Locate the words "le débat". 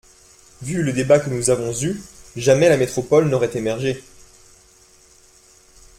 0.81-1.19